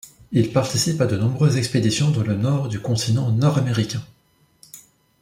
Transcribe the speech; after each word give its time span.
Il 0.31 0.51
participe 0.51 0.99
à 1.01 1.05
de 1.05 1.15
nombreuses 1.15 1.57
expéditions 1.57 2.09
dans 2.09 2.23
le 2.23 2.33
nord 2.35 2.69
du 2.69 2.79
continent 2.79 3.31
nord-américain. 3.31 4.01